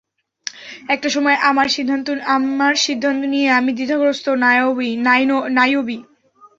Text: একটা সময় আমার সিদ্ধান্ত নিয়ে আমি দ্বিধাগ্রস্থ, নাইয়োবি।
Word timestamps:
একটা 0.89 1.09
সময় 1.09 1.37
আমার 1.49 1.67
সিদ্ধান্ত 2.85 3.21
নিয়ে 3.25 3.47
আমি 3.51 3.71
দ্বিধাগ্রস্থ, 3.73 4.25
নাইয়োবি। 5.57 5.97